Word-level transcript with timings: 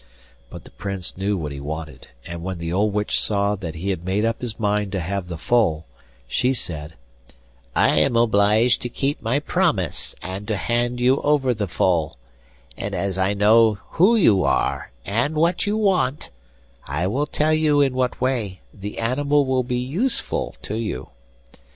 But 0.49 0.63
the 0.63 0.71
Prince 0.71 1.15
knew 1.15 1.37
what 1.37 1.51
he 1.51 1.59
wanted, 1.59 2.07
and 2.25 2.41
when 2.41 2.57
the 2.57 2.73
old 2.73 2.91
witch 2.91 3.19
saw 3.21 3.53
that 3.53 3.75
he 3.75 3.91
had 3.91 4.03
made 4.03 4.25
up 4.25 4.41
his 4.41 4.59
mind 4.59 4.91
to 4.93 4.99
have 4.99 5.27
the 5.27 5.37
foal, 5.37 5.85
she 6.27 6.55
said, 6.55 6.95
'I 7.75 7.99
am 7.99 8.15
obliged 8.17 8.81
to 8.81 8.89
keep 8.89 9.21
my 9.21 9.37
promise 9.37 10.15
and 10.23 10.47
to 10.47 10.57
hand 10.57 10.99
you 10.99 11.17
over 11.21 11.53
the 11.53 11.67
foal; 11.67 12.17
and 12.75 12.95
as 12.95 13.19
I 13.19 13.35
know 13.35 13.75
who 13.91 14.15
you 14.15 14.43
are 14.43 14.91
and 15.05 15.35
what 15.35 15.67
you 15.67 15.77
want, 15.77 16.31
I 16.87 17.05
will 17.05 17.27
tell 17.27 17.53
you 17.53 17.79
in 17.79 17.93
what 17.93 18.19
way 18.19 18.61
the 18.73 18.97
animal 18.97 19.45
will 19.45 19.61
be 19.63 19.77
useful 19.77 20.55
to 20.63 20.73
you. 20.77 21.09